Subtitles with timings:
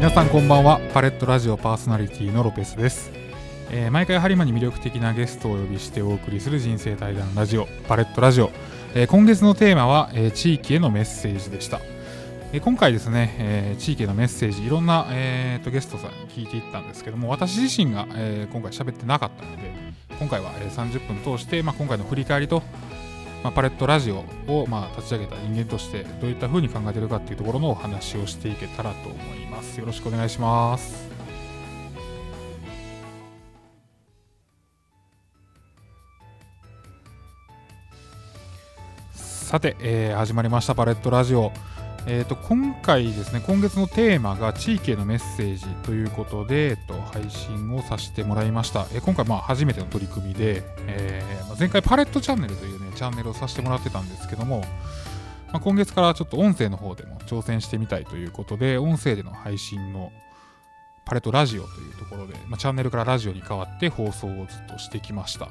[0.00, 0.80] 皆さんこんばんは。
[0.94, 3.12] パレットラジオパーソナリティのロペスです、
[3.70, 8.50] えー毎回播磨に魅力的なゲストをお呼びしてお送りする人生対談ラジオパレットラジオ、
[8.94, 11.80] えー今月のテーマは、えー地域へのメッセージでした、
[12.54, 19.70] えー今回ですね、えー地域へのメッセージいろんな、えーとゲストさんに聞いていったんですけども私自身が、えー今回喋ってなかったので
[20.18, 22.62] 今回は、え30分通して、まあ、今回の振り返りと
[23.42, 29.80] まあ、パレットラジオを、まあ、立ち上げた人間としてどういった風に考えているかっていうところのお話をしていけたらと思います。
[29.80, 31.08] よろしくお願いします。
[39.14, 41.50] さて、えー始まりましたパレットラジオ。
[42.06, 48.86] えー、と今回ですね、今月のテーマが地域へのメッセージということで、えっと、配信をさせてもらいました。
[48.92, 54.60] えー今回、まあ、初めての取り組みで、えー前回パレットチャンネルというね、チャンネルをさせてもらってたんですけども、
[55.52, 60.10] まあ、今月からちょっと音声の方でも挑戦してみたいということで、音声での配信の
[61.04, 65.48] パレットラジオというところで、まあ、チャンネルからラジオに変わって放送をずっとしてきました。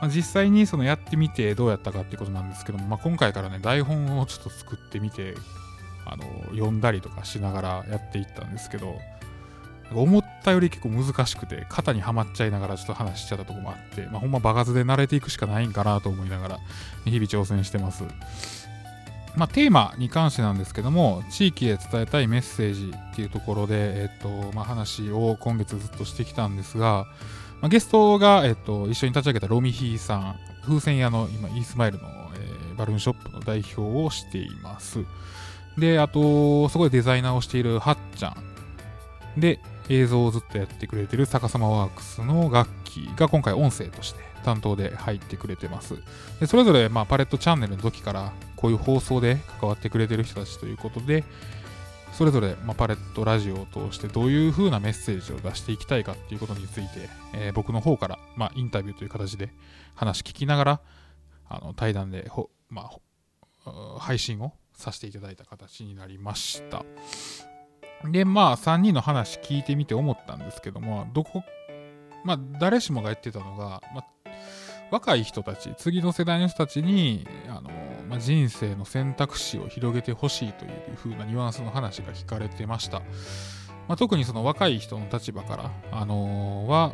[0.00, 5.34] まあ、実際にそのやってみてどうやったかっていうことなんですけども、まあ、今回からね、台本をちょっと作ってみて、
[6.06, 8.96] あの読んだりとかしながらやっていったんですけど、
[9.92, 16.58] 思ったより結構難しくて、肩にはまっちゃいながらちょっと話しちゃったとこもあって、まあ、ほんま場数で慣れていくしかないんかなと思いながら、
[17.04, 18.04] 日々挑戦してます。
[19.36, 27.06] まあ、テーマに関してなんですけども、地域へ伝えたいメッセージっていうところで、えっとまあ、話を今月ずっとしてきたんですが、
[27.60, 35.04] まあ、ゲストが、えっと、一緒に立ち上げたロミヒーさん、風船屋の今、イースマイルの、えーバルーンショップの代表をしています。
[35.76, 38.28] で、あと、そこでデザイナーをしているはっちゃ
[39.36, 39.40] ん。
[39.40, 45.94] で、映像をずっとやってくれてる逆さまワークスの楽器が今回音声として担当で入ってくれてます。
[46.40, 51.24] でそれぞれ、まあ、パレットチャンネルの時からこういう放送で関わってくれてる人たちということで、
[52.12, 59.50] それぞれ、まあ、パレットラジオを通してどういう風なメッセージを出していきたいかっていうことについて、えー僕の方から、まあ、インタビューという形で
[59.94, 60.80] 話聞きながら、
[61.48, 66.84] あの対談でほ、まあ配信をさせていただいた形になりました。
[68.04, 71.42] で、まあ、3人の話聞いてみて思ったんですけども、どこ、
[72.24, 74.04] まあ、誰しもが言ってたのが、まあ、
[74.90, 77.70] 若い人たち、次の世代の人たちに、あの、
[78.08, 83.00] まあ、人生の選択肢を広げてほしいという風なニュアンスの話が聞かれてました。
[83.86, 86.92] まあ、特にその若い人の立場から、あのは、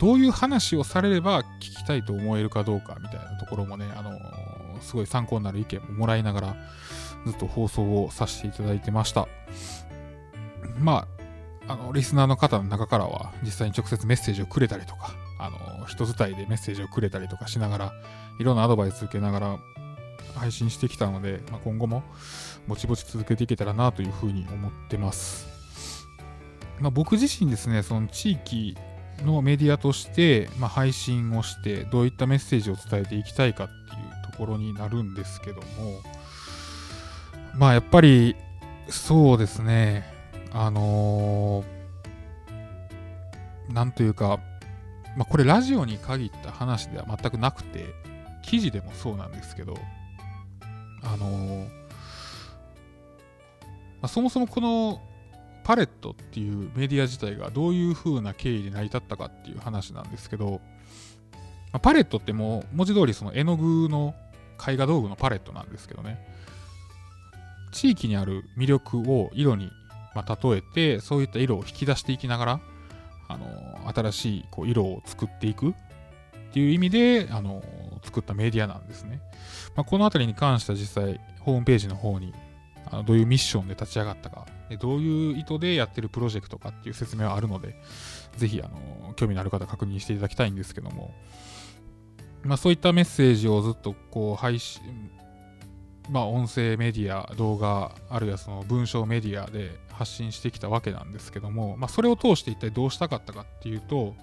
[0.00, 4.10] どういう話をされれば聞きたいと思えるかどうかみたいなところもね、あの
[4.80, 6.56] すごい参考になる意見ももらいながら、
[7.26, 9.28] ずっと放送をさせていただいてました。
[10.78, 11.06] ま
[11.66, 17.92] あ、あの、リスナーの方の中からは、実際に直接メッセージをくれたりとか、あの、人伝いでメッセージをくれたりとかしながら、
[18.38, 19.58] いろんなアドバイス受けながら
[20.34, 22.02] 配信してきたので、まあ、今後も
[22.66, 25.48] ぼちぼち続けていけたらなというふうに思ってます。
[26.80, 28.76] まあ、僕自身ですね、その地域
[29.24, 33.76] のメディアとして、まあ、配信をして、どういったメッセージを伝えていきたいかってい
[34.28, 35.62] うところになるんですけども、
[37.54, 38.36] まあやっぱり、
[38.88, 40.04] そうですね、
[40.52, 41.78] あのー
[43.72, 44.40] なんというか、
[45.16, 47.86] まあこれラジオに限った話では全くなくて、
[48.42, 49.76] 記事でもそうなんですけど、
[51.02, 51.68] あのー
[54.00, 55.00] まあ、そもそもこの
[55.64, 60.60] パレットっていうメディア自体がどういう風な経緯で成り立ったかっていう話なんですけど、
[61.72, 64.14] まあパレットってもう文字通りその絵の具の
[64.66, 66.24] 絵画道具のパレットなんですけどね、
[67.72, 69.70] 地域にある魅力を色に、
[70.14, 72.60] まあ、例えて、そういった色を引き出していきながら、
[73.28, 73.46] あの
[73.94, 75.74] 新しいこう色を作っていくっ
[76.52, 77.62] ていう意味で、あの
[78.02, 79.20] 作ったメディアなんですね。
[79.76, 82.34] まあ、このあたりに関しては実際、ホームページの方に
[82.90, 84.46] あのどういうミッションで立ち上がったか、
[84.80, 87.76] どういう意図でやってるプロジェクトかっていう説明はあるので、
[88.36, 91.14] ぜひあの興味のある方確認していただきたいんですけども、
[92.42, 95.10] まあ、そういったメッセージをずっとこう配信、
[96.10, 104.14] まあ、音声メディア、動画、あるいはその文章メディアで発信してきたわけなんですけども、まあ、それを通して一体どうしたかったかっていうと、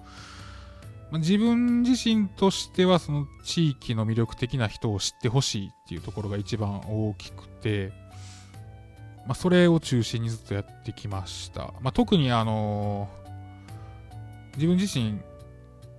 [1.10, 7.92] まあ、自分自身としてはその地域の魅力的な人を知ってほしいっていうところが一番大きくて、
[9.26, 11.72] まあ、それを中心にずっとやってきました。
[11.80, 13.08] まあ、特にあの
[14.56, 15.20] 自分自身、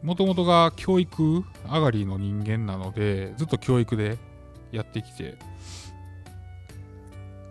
[0.03, 4.17] もともとが教育上がりの人間なので、ずっと教育で
[4.71, 5.37] やってきて、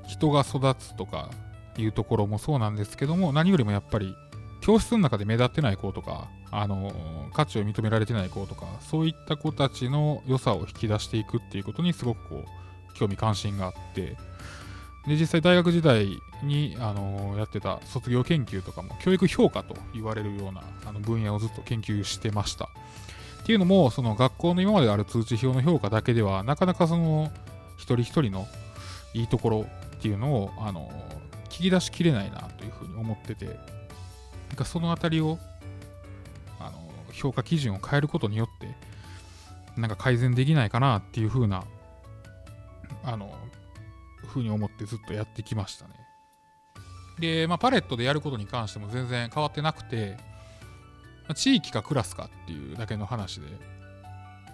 [0.07, 1.31] 人が育つとか
[1.77, 4.15] いうところもそうなんですけども、何よりもやっぱり
[4.61, 6.93] 教室の中で目立ってない子とか、あの
[7.35, 14.17] 価値を認められてない子とか、そういった子たちの良さを引き出していくっていうことにすごくこう興味関心があって、
[15.07, 16.09] で実際大学時代
[16.43, 22.69] に、あのやってた卒業研究とかも教育評価と言われるようなあの分野をずっと研究してました。
[23.43, 27.31] っていうのもその学校の今まである通知表の評価だけではなかなかその
[27.77, 28.49] 一人一人の
[29.15, 29.67] いいところ
[29.97, 30.91] っていうのを、あの
[31.49, 33.59] 聞き出しきれないなというふうに思ってて
[34.49, 35.39] なんかそのあたりを
[36.59, 38.75] あの評価基準を変えることによって
[39.81, 41.65] なんか改善できないかなっていうふうな
[43.05, 43.33] あの
[44.27, 45.95] ふうに思ってずっとやってきましたね。
[47.19, 50.19] で、まあ、パレットでやることに関しても全然変わってなくて、
[51.35, 53.47] 地域かクラスかっていうだけの話で、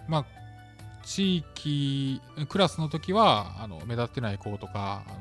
[0.07, 0.25] まあ、
[1.03, 5.11] 地域、クラスの時はあの目立ってない子とか、あ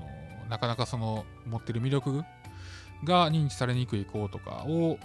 [0.45, 2.25] のなかなかその持ってる魅力
[3.05, 4.99] が認知されにくい子とかを、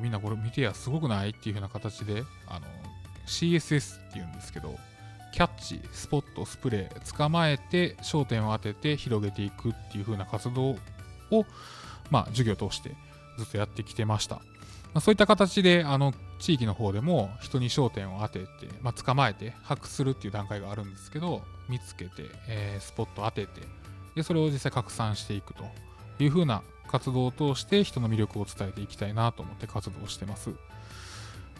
[0.00, 1.30] みんなこれ見てやすごくない？
[1.30, 2.66] っていう風な形で、あの
[3.26, 4.76] CSS っていうんですけど、
[5.32, 10.76] キャッチ、スポット、スプレー、捕まえて焦点を当てて広げていくっていう風な活動
[11.30, 11.46] を、
[12.10, 12.94] まあ、授業を通して
[13.38, 14.36] ずっとやってきてました。
[14.36, 14.42] ま
[14.98, 18.46] あ、そういった形で、あの、地域の方でも人に焦点を当てて、
[18.82, 23.62] まあ、捕まえて把握するっていう段階があるんですけど、見つけて、えー、スポット当てて、
[24.14, 25.64] で、それを実際拡散していくと
[26.18, 26.62] いう風な
[26.92, 30.50] 活動を通して人の魅力を伝えていきたいなと思って活動してます。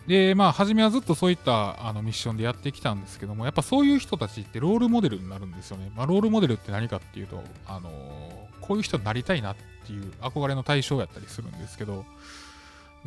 [0.06, 5.90] で、まあ、初めはずっとそういったあのミッションでやってきたんですけども、やっぱそういう人たちってロールモデルになるんですよね。
[5.96, 7.92] まあ、ロールモデルって何かっていうと、あのー、
[8.60, 9.56] こういう人になりたいなっ
[9.86, 12.04] ていう憧れの対象やったりするんですけど、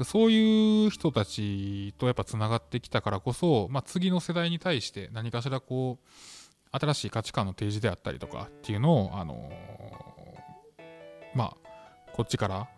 [0.04, 6.08] そういう人たちとやっぱつながってきたからこそ、まあ、次の世代に対して何かしらこう、
[6.72, 11.65] 新しい価値観の提示であったりとかっていうのを、あのー、まあ、
[12.16, 12.70] こっちから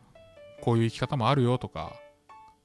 [0.61, 1.93] こういう生き方もあるよとか、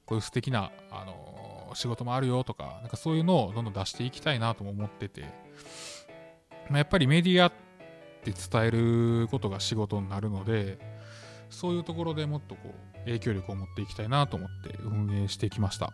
[0.07, 5.21] こういう素敵な、あの仕事もあるよとか、なんかそういうのをどんどん出していきたいなとも思ってて、
[6.69, 7.51] まあ、やっぱりメディアっ
[8.23, 10.79] て伝えることが仕事になるので、
[11.51, 12.61] そういうところでもっとこ
[12.95, 15.93] う影響力を持っていきたいなと思って運営してきました。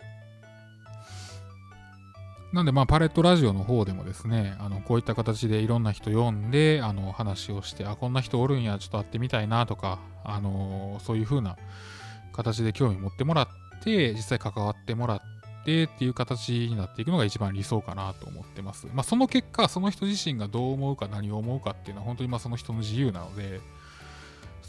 [2.54, 11.58] なんでまあパレットラジオの方でもですね、あのこういった形でいろんな人読んであの話をして、あ、こんな人おるんや、ちょっと会ってみたいなとか、あのそういう風な
[12.34, 13.48] 形で興味持ってもらっ
[13.84, 18.88] て、実際関わってもらって、てっていう形になっていくのが一番理想かなと思ってます。
[18.94, 23.62] まあ、その結果、その人自身がどう思うか何を思うかっていうのは本当にまあその人の自由なので、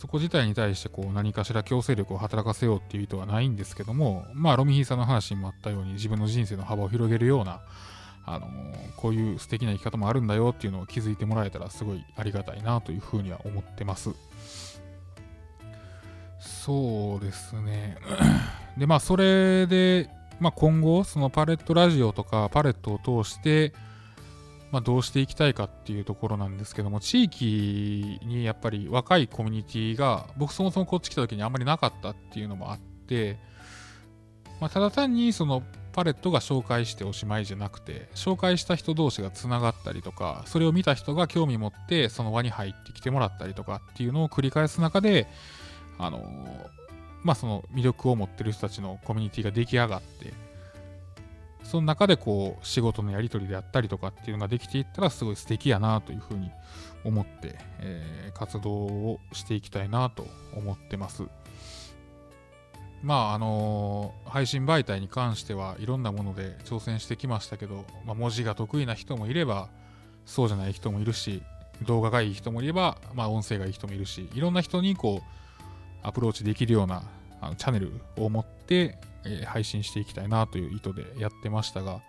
[0.01, 7.61] そこ自体に対してこう何かしら強制力を働かせようっていう意図はないんですけども、まあ、ロミヒーさんの話にもあったように自分の人生の幅を広げるような、
[8.25, 14.15] あのー、こういう素敵な生き方もあるんだよっていうのを気づいてもらえたらすごいありがたいなというふうには思ってます。
[16.39, 17.99] そうですね。
[18.79, 20.09] で、まあ、それで、
[20.41, 23.75] まあ、今後、そのパレットラジオとかパレットを通して、
[24.71, 33.39] まあ、どうしていきたいかっていうところなんですけども、地域にやっぱり若いコミュニティが、僕そもそもこっち来た時にあんまりなかったっていうのもあって、
[34.61, 35.63] まあ、ただ単にその
[35.93, 45.27] パレットが紹介しておしまいじゃなくて、紹介した人同士がつながったりとか、それを見た人が興味持ってその輪に入ってきてもらったりとかっていうのを繰り返す中で、
[45.99, 46.23] あの
[47.23, 50.33] まあ、その魅力を持ってる人たちのコミュニティが出来上がって
[51.71, 56.51] その中でこう仕事のやり取りであったりとかっていうのができていったらすごい素敵やなというふうに
[57.05, 61.23] 思って、えー、活動をしていきたいなと思ってます。
[63.05, 69.69] まああのー、配信媒体に関してはいろんなもので挑戦してきましたけど、まあ、文字が得意な人もいれば
[70.27, 71.41] そうじゃない人もいるし
[71.87, 77.05] 動画がいい人もいれば、まあ、音声がいい人もいるしいろんな人にこうアプローチできるような
[77.41, 82.01] あのチャンネルを持って、えー、配信していきたいなという意図でやってましたが、ま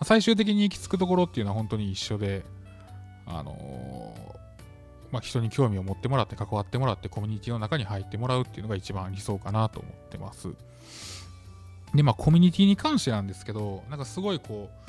[0.00, 2.44] あ、最終的に行き着くところっていうのは本当に一緒で、
[3.26, 10.48] あのー、まあ、人に興味を持ってもらって関わってもらってコミュニティの中に入ってもらうっていうのが一番理想かなと思ってます。
[11.94, 14.82] で、まあコミュニティに関してなんですけど、なんかすごいこう、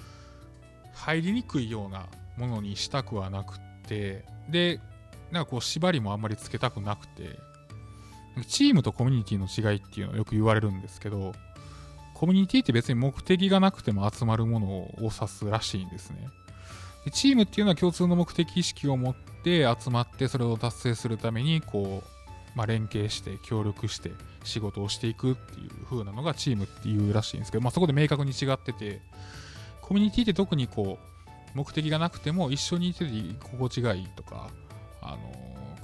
[0.94, 2.08] 入りにくいような
[2.38, 3.58] ものにしたくはなくっ
[3.88, 4.80] て、で、
[5.32, 7.40] なんかこう縛りもあんまりつけたくなくて、
[8.48, 11.34] チームとコミュニティの違いっていうのはよく言われるんですけど、
[12.14, 16.28] コミュニティって別に目的がなくても集まるものを指すらしいんですね。
[17.06, 24.12] でチームっていうのは共通の目的意識を持って集まってそれを達成するためにこう、まあ、連携して協力して
[24.44, 29.02] 仕事をしていくっていう風なのがチームっていうらしいんですけど、まあ、そこで明確に違ってて
[29.82, 30.98] コミュニティって特にこ
[31.54, 33.06] う目的がなくても一緒にいて
[33.44, 34.50] 心地がいいとか
[35.02, 35.18] あの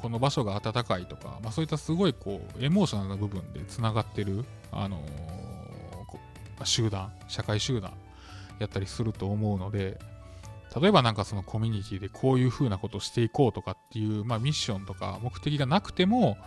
[0.02, 7.92] この場所が暖かいとか、まあ、そういったすごいこうエモーショナルな部分でつながってる、あのー、集団社会集団
[8.60, 10.00] やったりすると思うので
[10.80, 16.38] 例えばなんかそのコミュニティでこういう風なことをしていこうとかっていう、まあ、ミッションとか目的がなくても、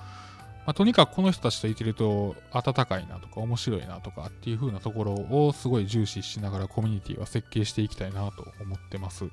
[0.64, 9.24] まあ、とにかくこの人たちといてると温かいなとか面白いなとかっていう風なところをすごい重視しながらコミュニティは設計していきたいなと思ってます。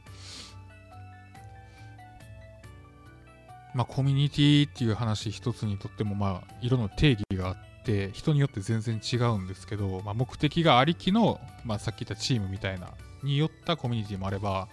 [3.75, 12.89] まあ、コミュニティっていう話一つにとっても、まあ、色の定義があって、人によって全然違うんですけど、まあ、目的がありきの、まあ、さっき言ったチームみたいな、
[13.23, 14.67] によったコミュニティもあれば、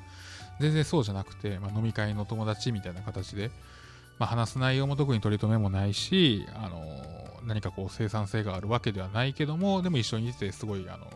[0.61, 3.50] 全然そうじゃなくて、まあ、飲み会の友達みたいな形で、
[4.19, 11.07] まあ、話す内容も特に取り留めもないし、あのー、何かこう生産性があるわけではないけども、でも一緒にいてすごい、あの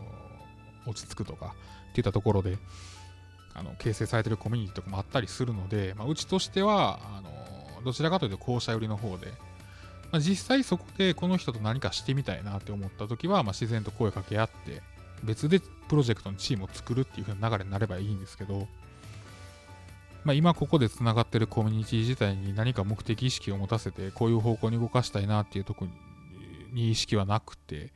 [0.85, 1.55] ー、落ち着くとか
[1.91, 2.57] っていったところで、
[3.53, 7.29] あの形成されてるコミュニティとかもあったりするので、まあ、うちとしてはあの
[7.83, 9.27] どちらかというと後者寄りの方で、
[10.11, 14.81] まあ、実際そこでこの人と何かしてみたいなって思った時は、まあ、自然と声かけ合って
[15.23, 18.67] 別でプロジェクトのチームを作るっていう風な流れになればいいんですけど、
[20.23, 25.87] まあ、今ここでつながってるコミュニティ自体に何か目的意識を持たせてこういう方向に動かしたいなっていうとこ
[26.73, 27.91] に意識はなくて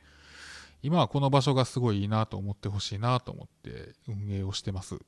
[0.82, 4.98] 今はこの場所がすごいいいなと思ってほしいなと思って運営をしてます。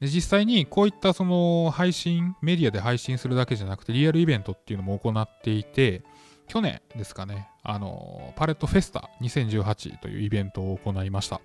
[0.00, 6.02] で実際にこういったその配信、メディアで配信するだけじゃなくて、リアルイベントっていうのも行っていて、
[6.46, 11.40] 去年ですかね、あの、パレットフェスタ2018というイベントを行いました。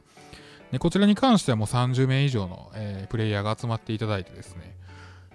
[0.71, 4.77] でこちらに関してはもう30名以上の、えー、プレイヤーが集まっていただいてですね、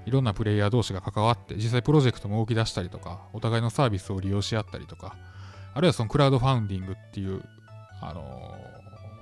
[0.06, 5.16] いろんなプレイヤー同士が関わって、実際プロジェクトも動き出したりとか、お互いのサービスを利用し合ったりとか、
[5.72, 7.42] あるいはそのクラウドファウンディングっていう、
[8.00, 8.54] あの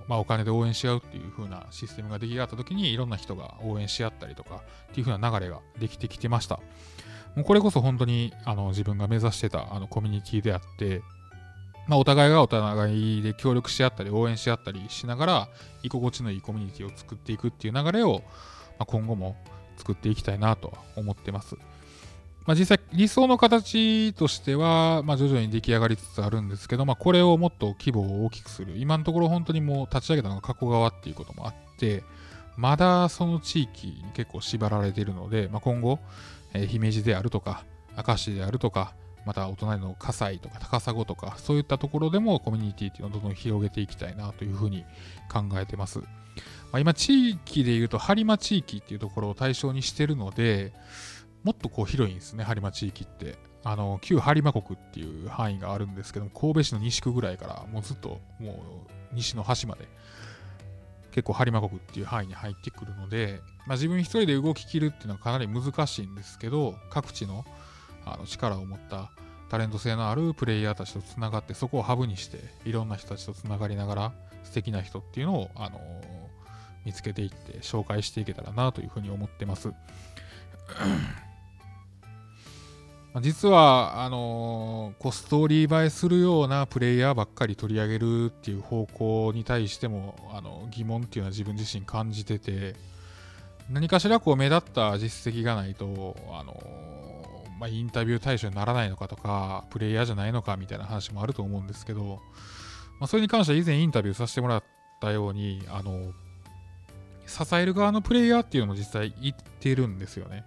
[0.09, 6.61] まあ、お金で応援し合うっていう風なシステムが出来上がった時にいろんな人が応援し合ったりとかっていう風な流れができてきてました。
[7.35, 11.03] もうこれこそ本当にあの自分が目指してたあのコミュニティであって、
[11.89, 15.49] まあ、お互いがお互いで協力し合ったり応援し合ったりしながら
[15.83, 18.23] 居心地のいいコミュニティを作っていくっていう流れを、
[18.79, 19.37] まあ、今後も
[19.79, 21.57] 作っていきたいなとは思ってます。
[22.45, 32.03] まあ、実際理想の形としては、まあ、徐々に出来上がりつつあるんですけど、まあ、これをもっと規模を大きくする今のところ本当にもう立ち上げたのが加古川っていうこともあって
[32.57, 36.01] まだその地域に結構縛られているので、まあ、今後、
[36.53, 37.65] えー、姫路であるとか
[37.97, 38.95] 明石であるとか
[39.25, 44.85] またお隣の葛西とか高砂とかそういったところでもコミュニティっていうのをどんどん広げていきたいなというふうに
[45.33, 46.01] 考えてます。
[46.01, 50.73] まあ、今地域でいうと播磨地域っていうところを対象にしてるので、
[51.45, 53.37] もっとこう広いんですね、播磨地域って。
[53.65, 59.89] あの、旧播磨国っていう範囲があるんですけども、神戸市の西区ぐらいから、もうずっと、もう西の端まで、
[61.13, 67.45] 結構播磨国っていう範囲に入ってくるので、まあ、自分一人で動ききるっていうのはかなり難しいんですけど、各地の
[68.05, 69.13] あの力を持った
[69.49, 74.13] タレント性のあるプレイヤーたちとつながって、そこをハブにして、いろんな人たちとつながりながら、
[74.45, 75.79] 素敵な人っていうのを、あの、
[76.85, 79.73] 見つけていって、紹介していけたらなというふうに思ってます。
[83.21, 92.75] 実はあのー、こストーリー映えするようなプレイヤーばっかり取り上げるっていう方向に対してもあの疑問っていうのは自分自身感じてて
[93.71, 102.21] 何かしらこう目立った実績がないと、あのー、まあ、インタビュー対象にならないのかとかプレイヤーじゃないのかみたいな話もあると思うんですけど、
[102.99, 104.65] まあ、それに関しては以前インタビューさせてもらっ
[105.03, 106.13] たようにあの
[107.27, 110.45] 支える側のプレイヤーっていうのも実際言ってるんですよね。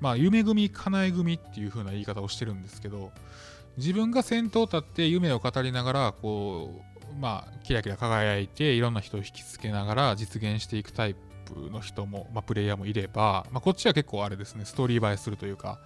[0.00, 3.12] まあ、夢組、叶え組っていう風な言い方をしてるんですけど、
[3.76, 6.82] 自分が先頭立って夢を語りながら、こ
[7.14, 15.78] う、まあ、キラキラ輝いて、いろんな人を引きつけながら実現していくタイプの人も、まあ、プレイヤーもいれば、まあ、こっちは結構あれですね、ストーリー映えするというか、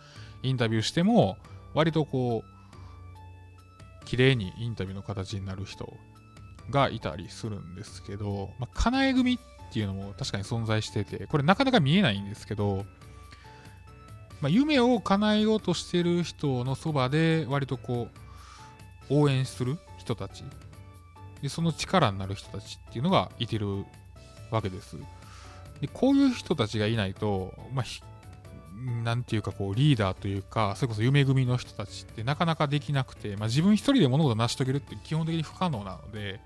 [0.42, 1.37] インタビューしても、
[1.75, 5.92] 割とこう、綺麗にインタビューの形になる人
[6.71, 9.38] がいたりするんですけど、まあ、叶え組っ
[9.73, 12.85] ていうのも確かに存在してて、これなかなか見えないんですけど、
[14.43, 18.09] まあ、夢を叶えようとしてる人のそばで割とこ
[19.09, 20.45] う応援する人たち。
[21.41, 23.85] でその力になる人たちっていうのがいてる
[24.51, 24.97] わけです。
[25.81, 36.41] でこういう人たちがいないと、まあ、なんていうかこうリーダーというかそれこそ夢組の人たちってなかなかできなくて、まあ、自分一人で物事を成し遂げるって基本的に不可能なので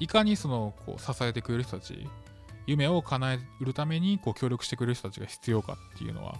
[0.00, 2.06] いかにそのこう支えてくれる人たち
[2.66, 6.36] 夢を叶えるためにこう協力してくれる人たちが必要かっていうのは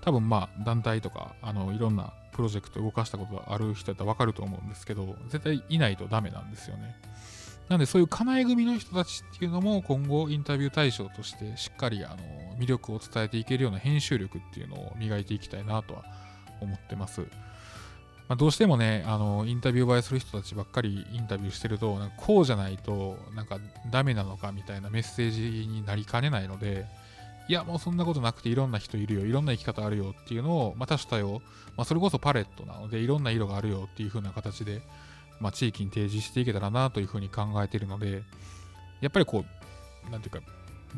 [0.00, 6.96] 多分まあ団体とかあのいろんなプロジェクト動かしたことがある人だったら分かると思うんですけど絶対いないとダメなんですよね
[7.68, 12.16] なんでそういうかなえ組の人たちっていうのも今後インタビュー対象としてしっかりあの
[12.58, 16.04] 魅力を伝えていけるような編集力っていうのを磨いていきたいなとは
[16.60, 17.22] 思ってます。
[18.30, 23.58] まあ、どうしてもね、あのインタビュー映えする人たちばっかりインタビューしてると、なんかこうじゃないとなんか
[23.90, 26.86] ダメなのかみたいなメッセージになりかねないので、
[27.50, 31.42] いやもうそんなことなくていろんな人いるよいろんな生き方あるよっていうのを、まあ、多種多様、
[31.76, 34.82] まあ、それこそパレットなのでいろんな色があるよっていう風な形で、
[35.40, 38.22] まあ、地域に提示していけたらなという風に考えているので
[39.00, 39.44] やっぱりこ
[40.06, 40.42] うなんていうか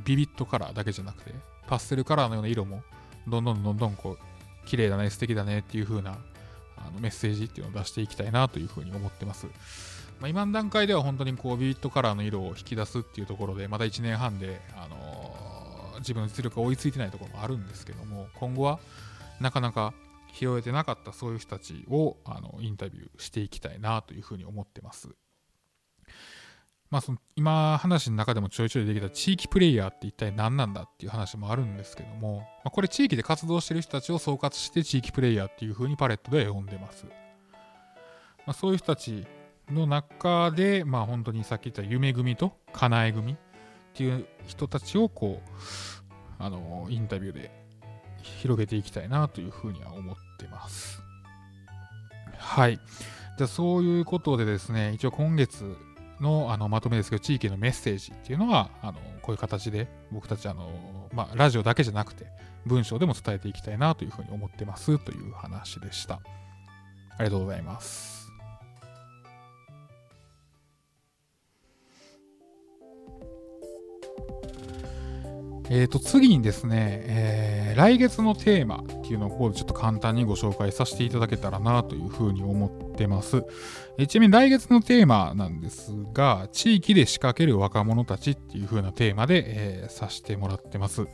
[0.04, 1.32] ビビットカラーだけじゃなくて
[1.68, 2.82] パステルカラーのような色も
[3.26, 6.18] どんどんどんどんこう綺麗だね素敵だねっていう風な
[6.76, 9.46] あのメッセージっていうのを出していきたいなという風に思ってます。
[10.20, 15.21] まあ、今の段階では本当にこうビビットカラーの色を引き出すっていうところでまだ1年半で、あの
[16.02, 18.78] 自分の実力が追いついてないところもあるんですけども今後は
[19.40, 19.94] なかなか
[20.32, 25.10] 拾えてなかったそういう人たちをあのインタビューしていきたいなというふうに思ってます。
[26.90, 37.06] まあ、その今話の中でもちょいちょいできた地域プレイヤーって一体何なんだっていう話もあるんですけども、まあ、これ地域で活動してる人たちを総括して地域プレイヤーっていうふうにパレットで呼んでます。
[37.06, 37.12] ま
[38.48, 39.26] あ、そういう人たち
[39.70, 43.38] の中で、まあ本当にさっき言った夢組とかなえ組
[43.92, 45.50] っていう人たちをこう、
[46.38, 47.50] あの、インタビューで
[48.22, 51.02] 広げていきたいなというふうには思ってます。
[52.38, 52.80] はい。
[53.38, 55.76] じゃあそういうことでですね、一応今月
[56.20, 62.26] のあのまとめですけど、地域のメッセージっていうのは、あのこういう形で僕たち、あのまあ、ラジオだけじゃなくて、
[62.64, 66.14] 文章でも伝えていきたいなというふうに思ってますという話でした。
[66.14, 68.21] ありがとうございます。
[75.70, 83.44] えー、と次にですね、えー、来月のテーマっていうのをちょっと簡単にご紹介させていただけたらなというふうに思ってます。
[83.98, 91.06] えー、ちなみに来月のテーマなんですが、地域で仕掛ける若者たちっていう風なテーマで、えー、させてもらってます。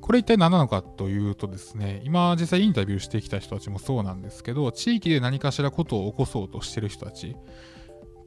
[0.00, 7.36] これ一体何なのかというとですね、今実際インタビューしてきた人たちもそうなんですけど、地域で何かしらことを起こそうとしてる人たち、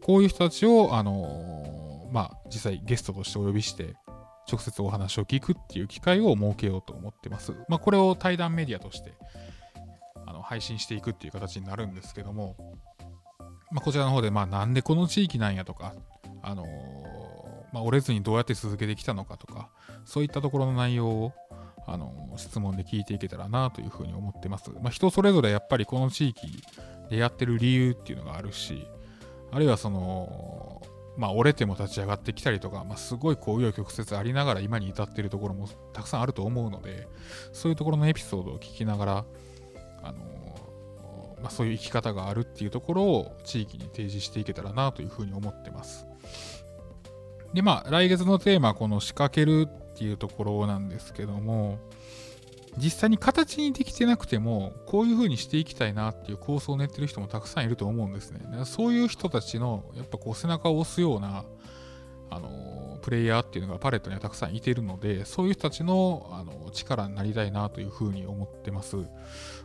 [0.01, 3.95] こういう人たちを、あのー、まあ、実際ゲストとしてお呼びして、
[4.49, 7.53] 直接お話を聞くっていう機会を設けようと思ってます。
[7.67, 9.13] まあ、これを対談メディアとして
[10.25, 12.55] あの配信していくっていう形になるんですけども、
[13.71, 15.93] まあ、こちらの方で、まあ、なんでこの地域なんやとか、
[16.41, 16.67] あのー、
[17.73, 19.69] まあ、折れずにどうやって続けてきたのかとか、
[20.05, 21.33] そういったところの内容を、
[21.85, 24.71] あのー、質問で聞いていけたらなというふうに思ってます。
[24.71, 26.47] まあ、人それぞれやっぱりこの地域
[27.09, 28.87] でやってる理由っていうのがあるし、
[29.51, 30.81] あるいはその、
[31.17, 37.07] まあ、折れても立ち上がってきたりとか、まあ、すごいこう、紆余曲折ありながら今に至っているところもたくさんあると思うので、
[37.51, 39.25] そういうところのエピソードを聞きながら、
[40.03, 46.05] あのー、まあ、そういう生き方があるっていうところを地域に提示していけたらなというふうに思ってます。
[47.53, 51.79] で、まあ、来月のテーマこの仕掛けるっていうところなんですけども、
[52.77, 58.41] 実際に形にできてなくても、こういう風にしていきたいなっていう構想を練ってる人もたくさんいると思うんですね。
[58.65, 61.43] そういう人たちの、やっぱこう背中を押すような、
[62.29, 68.97] あの、プレイヤーっていうのがパレットにはたくさんいてるので、そういう人たちのあの力になりたいなという風に思ってます。
[68.97, 69.05] ま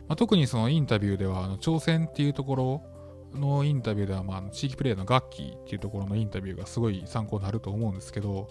[0.09, 8.47] あ、特にそのインタビューでは、あの挑戦っていうところのインタビューでは、まあ、地域プレイヤーの楽器っていうところのインタビューがすごい参考になると思うんですけど、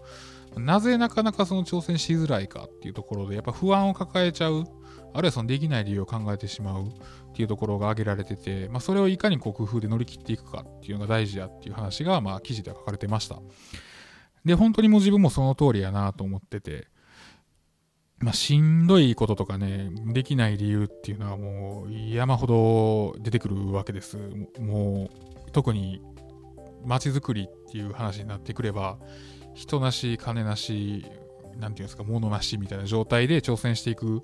[0.57, 4.65] なぜなかなかその挑戦しづらいかっていうところで、やっぱ不安を抱えちゃう、
[5.15, 6.91] あるいはそのできない理由を考えてしまうっ
[7.35, 13.41] ていうところが挙げられてて、まあ、それをいかにこう工夫で乗り切っていくかっていうのが大事やっていう話が、まあ、記事では書かれてました。
[14.45, 16.89] で、本当にもう自分もその通りやなと思ってて、
[18.19, 22.47] まあ、しんどいこととかね、できない理由っていうのはもう山ほ
[23.15, 24.17] ど出てくるわけです。
[24.61, 25.11] も
[25.49, 26.01] う、特に
[26.85, 28.99] 街づくりっていう話になってくれば、
[29.55, 31.05] 人なし、金なし、
[31.59, 34.23] なんていうんですか、物なしみたいな状態で挑戦していくっ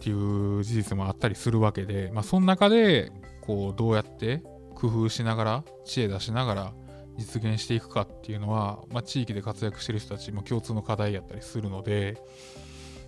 [0.00, 4.42] ていう事実もあったりするわけで、まあ、その中で、こう、どうやって
[4.74, 6.72] 工夫しながら、知恵出しながら
[7.18, 12.18] 実現していくかっていうのは、まあ、地域で活躍してる人たちも共通の課題やったりするので、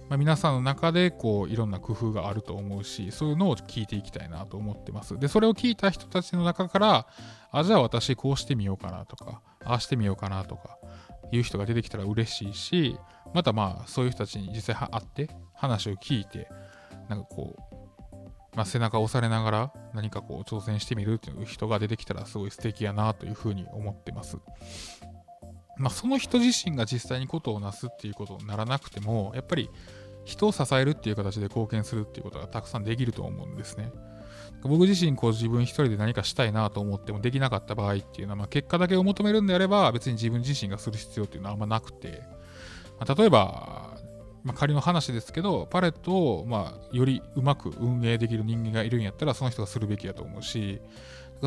[0.08, 5.18] まあ、皆さんの中でこういろんな工夫があると思うしそういうのを聞いていきたいなと思ってます。
[5.18, 7.06] でそれを聞いた人たちの中から
[7.50, 10.76] あじゃあ私こうしてみようかなとかああしてみようかなとか
[11.32, 12.98] いう人が出てきたら嬉しいし、
[13.34, 16.48] またまあそういう人たちに実際会って話を聞いて、
[17.08, 24.38] なんかこう、まあ、背中を押されながら何かこう挑戦してみるっていう人が出てきたらすごい素敵やなというふうに思ってます。
[25.76, 29.68] まあ、その人自身が実際にことをなすっていうことにならなくても、やっぱり
[30.24, 33.90] 人を支えるっていう形で貢献するっていうことがたくさんできると思うんですね。
[34.68, 42.22] 僕自身こう自分一人で何かしたいなと思ってもできなかった場合っていうのは、まあ、結果だけを求めるんであれば別に自分自身がする必要っていうのはあんまなくて、
[42.98, 43.98] まあ、例えば、
[44.42, 50.80] まあ、仮の話ですけどパレットをまあよりうまく運営できる人間がいるんやったらその人がするべきやと思うし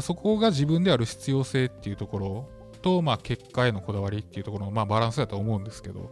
[0.01, 2.49] そこが自分である必要性っていうところ
[2.83, 6.11] と、まあ、結果へのこだわりっていうところの、まあ、バランスだと思うんですけど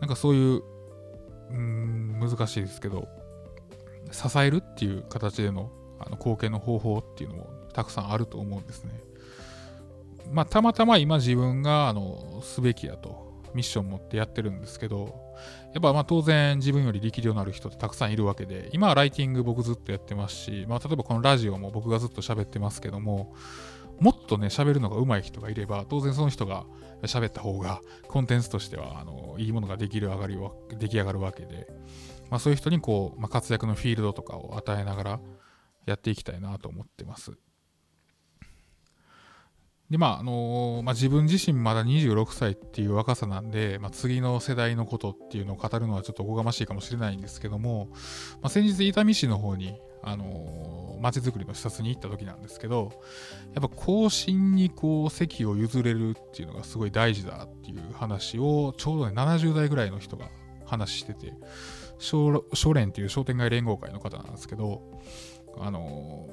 [0.00, 0.62] なんかそういう
[1.50, 3.08] うん難しいですけど
[4.10, 8.92] 支えるっていう形でのあの貢献の方法っていうのもたくさんあると思うんですね。
[10.32, 15.14] まあ、たまたま今自分があのすべきやとミッション持ってやってるんですけど、
[15.72, 23.34] やっぱまあ当然自分より力量のある人ってたくさんいるわけで、今はライティング僕ずっとやってますし、まあ、例えばこのラジオも僕がずっと喋ってますけども、
[24.00, 26.64] もっとね、喋るのが上手い人がいれば、当然その人が
[27.02, 31.68] 喋った方が、コンテンツとしては、あの、いいものができる上がりは、出来上がるわけで、
[32.30, 35.20] まあそういう人にこう、まあ、活躍のフィールドとかを与えながら
[35.86, 37.32] やっていきたいなと思ってます。
[39.90, 47.88] で、まあ、あのー、まあ、自分自身まだ26歳っていう若さなんで、まあ、次の世代のことっていうのを語るのはちょっとおこがましいかもしれないんですけども、
[48.40, 52.92] まあ、先日伊丹市の方に、あのー、街づくりの視察に行った時なんですけど、
[53.54, 60.26] やっぱ後進にこう席を譲れるっていうのがすごい大事だっていう話を、ちょうどね、70代ぐらいの人が
[60.64, 61.34] 話してて、
[61.98, 62.42] 商
[62.74, 64.82] 連っていう商店街連合会の方なんですけど、
[65.60, 66.28] あの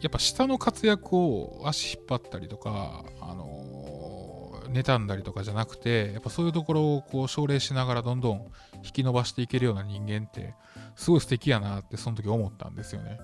[0.00, 8.38] やっぱ下の活躍を足引っ張ったりとか、あの、妬んだりとかじゃなくて、やっぱそういうところをこう奨励しながらどんどん
[8.84, 10.54] 引き伸ばしていけるような人間って、
[10.96, 13.18] すごい素敵やなってその時思ったんですよね。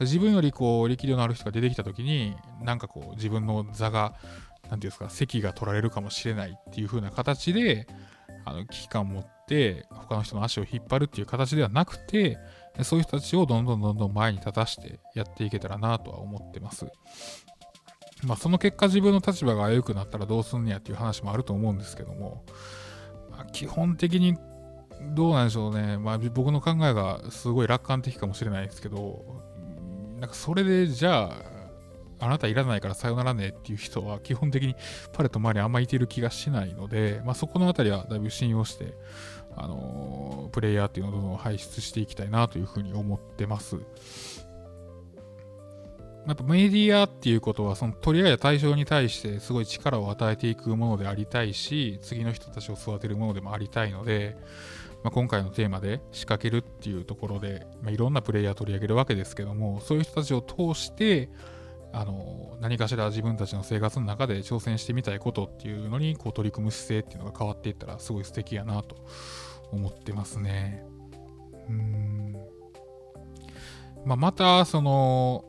[0.00, 7.86] 自分よりこう力量のある人が出てきた時に、なんかこう自分の座が、何て言うんですか、席が取られるかもしれないっていう風な形で、
[8.44, 12.38] あの危機感を持って他の人の足を引っ張るっていう形ではなくて、
[12.82, 16.86] そういう人たちをどんどんどんどん前に立たしてやっていけたらなとは思ってます。
[18.24, 22.44] まあ、その結果自分の立場が良くなったらどうすんねやっていう話もあると思うんですけども、
[23.30, 24.36] まあ、基本的に
[25.14, 29.42] どうなんでしょうね、まあ、僕の考えがすごい楽観的かもしれないですけど、
[30.18, 31.54] なんかそれでじゃあ、
[32.20, 34.76] あなたいらないからさよならねっていう人は基本的に
[35.12, 38.94] パレット周りあんまいてる気がしないので、まあ、そこのあたりはだいぶ信用して、
[39.56, 43.76] あの、プレイヤーっていうのをどんどん輩出していきたいなというふうに思ってます。
[46.26, 54.36] やっぱメディアっていうことは、その取り合いや対象に対してすごい力を与えていくものでありたいし、次の人たちを育てるものでもありたいので、
[55.02, 61.28] まあ、今回のテーマで仕掛けるっていうところで、まあ、いろんなプレイヤー取り上げるわけですけども、そういう人たちを通して、
[61.96, 68.96] あの何かしら自分たちの生活の中で挑戦してみたいことっていうのにこう取り組む姿勢っていうのが変わっていったらすごい素敵やなと
[69.70, 70.84] 思ってますね。
[71.68, 72.36] うん
[74.04, 75.44] まあ、またその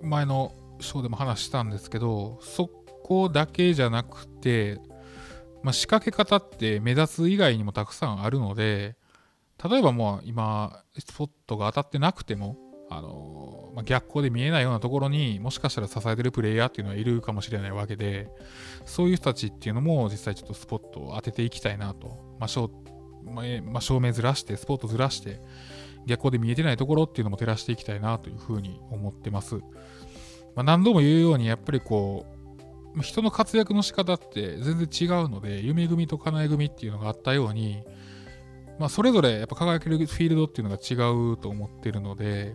[0.00, 2.70] 前のショーでも話したんですけどそ
[3.02, 4.78] こだけじゃなくて、
[5.62, 8.96] まあ、仕掛け方って目立つ以外にもたくさんあるので
[9.62, 12.56] 例えばもう今スポットが当たってなくても
[12.90, 18.30] あのまあ、逆光で見えないようなところにもしかしたら支えてるプレイヤーっていうのはいるかもしれないわけで
[18.86, 22.70] そういう人たちっていうのも実際ちょっとスポットを当てていきたいなと、まあ照
[23.24, 23.42] ま
[23.78, 25.40] あ、照明ずらしてスポットずらして
[26.06, 29.62] 逆光で見えてないところっていうのも照らしていきたいなというふうに思ってます、ま
[30.56, 32.24] あ、何度も言うようにやっぱりこ
[32.96, 37.84] う人の活躍の仕方って全然違うので夢組と叶え組っていうのがあったように
[38.78, 40.94] まあ、それぞれやっぱ輝けるフィールドっていうのが違
[41.32, 42.54] うと思ってるので、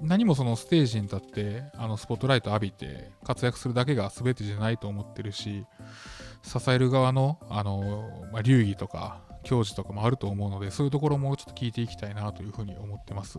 [0.00, 5.64] 何もそのステージに立ってあのスポットライト浴びて活躍するだけが全てじゃないと思ってるし
[6.42, 13.38] 支える側のあの、まあ、流儀とか教授とかもあると思うのでそういうところもちょっと聞いていきたいなというふうに思ってます。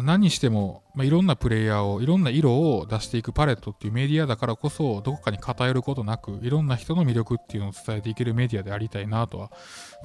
[0.00, 9.52] 何にしても、まあ、いろんなプレイヤーをいろんな色を出していくパレットっていうメディアだからこそどこかに偏ることなくいろんな人の魅力っていうのを伝えていけるメディアでありたいなとは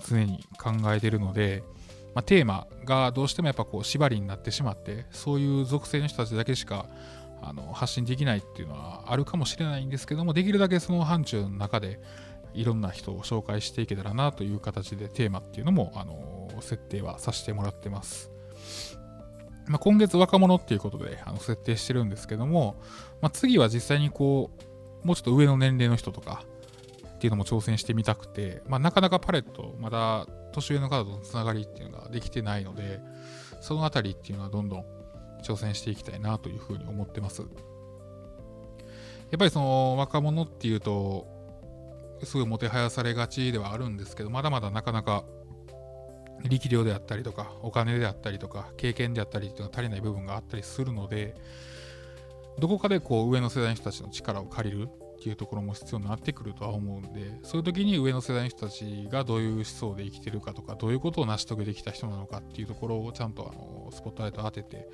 [0.05, 1.63] 常に考えてるので、
[2.17, 6.87] まあ、テーマがどうしてもやっぱこう縛りになってしまってそういう属性の人たちだけしか
[7.43, 11.99] あの発信できないっていうのはあるかもしれないんですけどもできるだけその範疇の中で
[12.55, 18.31] いろんな人を紹介していけたらなという形でテーマっていうのもあの設定はさせてもらってます。
[19.67, 22.77] まあ、今月若者っていうことであの設定してるんですけども、
[23.21, 24.49] まあ、次は実際にこ
[25.03, 26.45] うもうちょっと上の年齢の人とか
[27.15, 30.25] っていうのも挑戦してみたくて、まあ、なかなかパレットまだ
[30.57, 32.99] 年上の方とのつながりっていうのができてないので、
[33.61, 34.85] そのあたりっていうのはどんどん
[35.43, 37.41] 挑戦していきたいなというふうに思ってます。
[37.41, 37.47] や
[39.35, 41.27] っぱりその若者っていうと、
[42.23, 45.23] すごいもてはやされがちではあるんですけど、まだまだなかなか
[46.49, 51.35] 力量であったりとか、お金であったりとか、経験であったりっていうのが足りない部分があったりするので、
[52.59, 64.87] どこかでこう上の世代の人たちの力を借りるっていうところも必要になってくるとは思うんで、そういう時に上の世代の人たちがどういう思想で生きてるかとか、どういうことを成し遂げてきた人なのかっていうところをちゃんとあのスポットライト当てて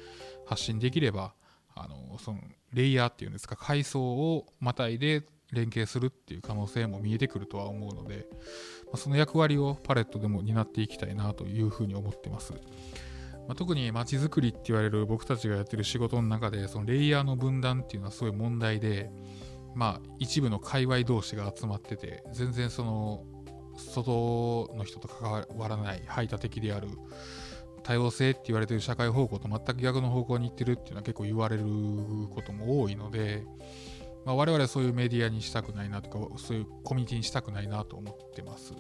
[0.46, 1.34] 発信できれば、
[1.76, 2.40] あのその
[2.72, 8.26] レイヤーっていうんですか、階層をまたいで連携するっていう可能性も見えてくるとは思うので、
[8.86, 12.54] まあ、その役割をパレットでも担っていきたいなというふうに思ってます。
[13.48, 19.12] まあ、特に街づくりって言われる僕たちがやってる仕事の中でそのレイヤーの分断っていうのはすごい問題で、
[19.76, 23.26] まあ、一部の界隈同士が集まってて全然その
[23.78, 26.88] 外の人と関わらない排他的である
[27.84, 31.64] 多様性って言われてる社会方向と全く逆の方向に行ってるっていうのは結構言われる
[32.34, 33.44] ことも多いので、
[34.26, 38.74] まあ、我々はそういうメディアにしたくないなとかそういうコミュニティにしたくないなと思ってます。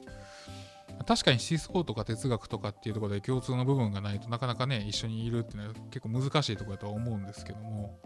[1.07, 7.99] 確かに思想とか哲学とかっていうところで共通の部分がないとなかなかね一緒にいるっていうのは結構難しいところだとは思うんですけども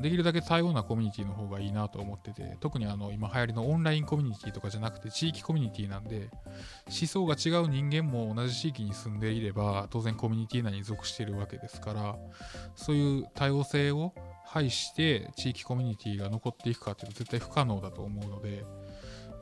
[0.00, 6.30] できるだけ多様なコミュニティの方がいいなと思ってて特にあの今流行りのオンラインコミュニティとかじゃなくて地域コミュニティなんで
[6.86, 12.16] 思想が違う人間も同じ地域に住んでいれば当然コミュニティ内に属しているわけですから
[12.74, 18.64] そういう多様性を排して地域コミュニティが残っていくかっていうと絶対不可能だと思うので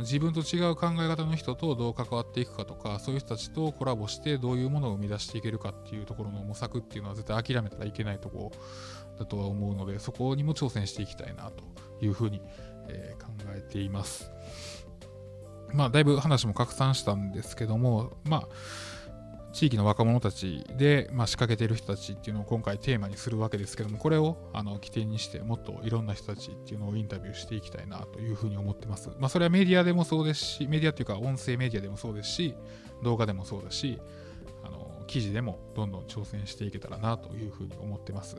[0.00, 8.50] 自分と違う考え方の人とどう関わっていくかとかそういう人たちとコラボしてどういうものを生み出していけるかっていうところの模索っていうのは絶対諦めたらいけないとこ
[9.20, 11.62] だとは思うのでそこにも挑戦していきたいなと
[12.04, 12.40] いうふうに、
[12.88, 14.32] えー、考えています
[15.72, 18.48] まあだいぶ話も拡散したんですけどもまあ
[19.52, 29.10] 地域の若者たちで、まあ、仕掛けている人たちっていうのを今回テーマにするわけですけどもこれをあの起点にしてもっといろんな人たちっていうのをインタビューしていきたいなというふうに思ってます。
[29.18, 32.54] まあ、それはメディアでもそうですしメディアっていうか音声メディアでもそうですし
[33.02, 34.00] 動画でもそうだし
[35.10, 38.36] 記事でもどんどん挑戦していけたらなというふうに思ってます。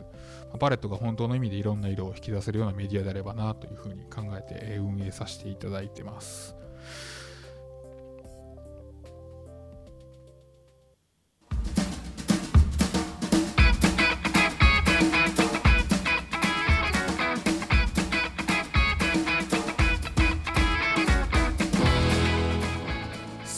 [0.57, 6.55] パレットが本当の意味でいろんな色を引き出せるようなメディアであればなというふうに考えて運営させていただいてます。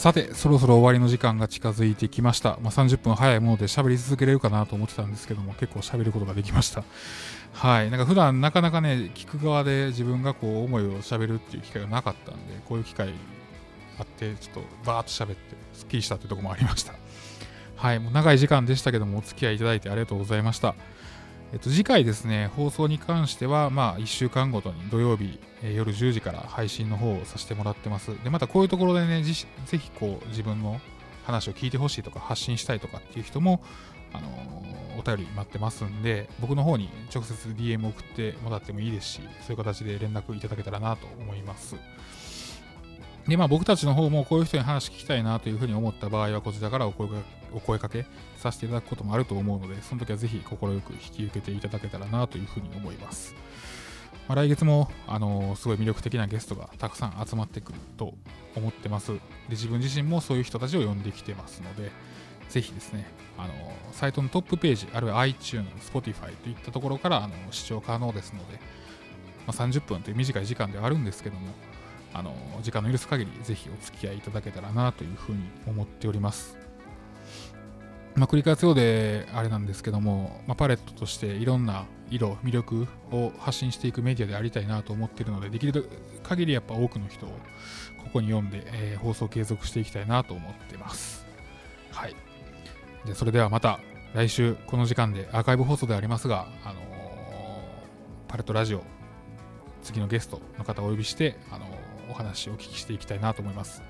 [0.04, 2.58] さて、そろそろ終わりの時間が近づいてきました。
[2.60, 6.84] まあ、30分早いもので喋り続けれるかなと思ってたんですけども、結構喋ることができました。
[7.54, 7.90] はい。
[7.90, 13.14] なんか普段なかなかね、聞く側で自分がこう思いを喋るっていう機会がなかったんで、こういう機会
[13.98, 16.92] あって、ちょっとバーっと喋って、すっきりしたっていうところもありました。
[17.76, 17.98] はい。
[17.98, 20.74] もう長い時間でしたけども、お付き合いいただいてありがとうございました。
[21.54, 28.10] えっと、次回ですね、放送に関しては、まあ、1週間ごとに土曜日、えー、夜10時から配信の方をさせてもらってます。
[28.24, 29.32] で、またこういうところでね、ぜ
[29.78, 30.80] ひこう自分の
[31.24, 33.62] 話を聞いてほしいとか発信したいとかっていう人も、
[34.12, 41.76] あのー、お便り待ってますんで、僕の方に直接 DM 送ってもらってもいいですし、そういう形で連絡いただけたらなと思います。
[43.28, 47.08] で、まあ僕たちの方もこういう人に話聞きたいなというふうに思った場合は、こちらからお声
[47.54, 48.04] お声かけ
[48.36, 53.34] させていただくこともあると思うので、その時はぜひ快く引き受けていただけたらなというふうに思います。
[54.28, 58.14] まあ、来月も、あのー、すごい魅力的なゲストがたくさん集まってくると
[58.56, 59.12] 思ってます。
[59.12, 61.92] で、自分自身もそういう人たちを呼んできてますので、
[62.48, 63.06] ぜひですね、
[63.38, 63.56] あのー、
[63.92, 68.58] サイトのトップページ、あるいは iTunes、Spotify といったところから、あのー、視聴可能ですので、
[69.46, 71.52] まあ、30分という短い時間ではあるんですけども、
[72.14, 76.56] あの時間の許す限りぜひお付き合いいただけたらなというふうに思っております。
[78.14, 85.90] まあ、繰り返すようであれなんですけども、まあ、パレットとしていろんな色、魅力を発信していくメディアでありたいなと思っているので、できる
[86.22, 91.26] 限りやっぱ多くの人をここに読んで、えー、放送継続していきたいなと思ってます。
[91.90, 92.14] はい。
[93.04, 93.80] でそれではまた
[94.14, 96.84] 来週この時間でアーカイブ放送でありますが、あのー、
[98.28, 98.82] パレットラジオ
[99.82, 103.82] 次のゲストの方をお呼びして、あのーお話をお聞きしていきたいなと思います。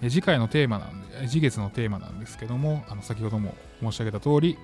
[0.00, 4.58] え次回のテーマなんで、次月のテーマなんですけども、あの先ほども申し上げた通り、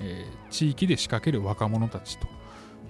[0.00, 2.26] えー、地域で仕掛ける若者たちと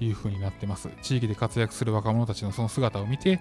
[0.01, 0.89] いう風になってます。
[1.03, 3.41] 地域で活躍する若者たちのその姿を見て、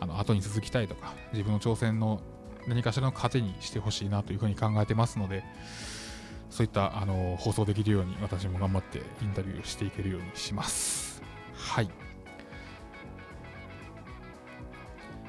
[0.00, 2.20] あの後に続きたいとか、自分の挑戦の
[2.66, 5.44] 何かしらの糧にしてほしいなというふうに考えてますので、
[6.50, 11.22] そういったあの放送できるように私も頑張ってインタビューしていけるようにします。
[11.54, 12.03] はい。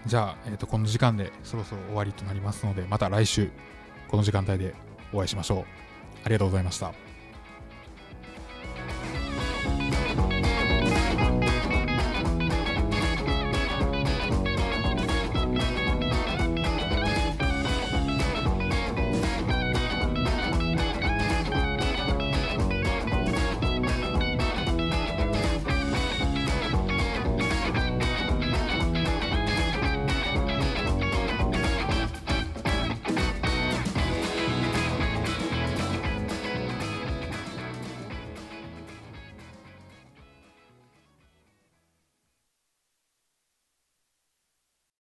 [0.05, 3.49] じゃあ、えー、とこの時間でそろそろ終わりとなりますので、また来週、
[4.07, 4.75] この時間帯で
[5.11, 5.65] お会いしましょう。
[6.23, 6.93] ありがとうございました。